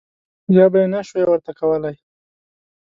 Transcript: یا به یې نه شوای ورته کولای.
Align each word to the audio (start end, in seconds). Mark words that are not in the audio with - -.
یا 0.55 0.65
به 0.71 0.77
یې 0.81 0.87
نه 0.93 0.99
شوای 1.07 1.25
ورته 1.27 1.51
کولای. 1.59 1.95